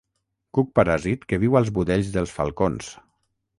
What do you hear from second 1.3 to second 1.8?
que viu als